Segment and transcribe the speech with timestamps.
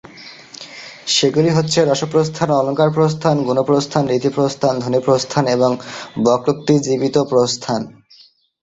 [1.07, 5.71] সেগুলি হচ্ছে: রসপ্রস্থান, অলঙ্কারপ্রস্থান, গুণপ্রস্থান, রীতিপ্রস্থান, ধ্বনিপ্রস্থান এবং
[6.25, 7.81] বক্রোক্তিজীবিতপ্রস্থান।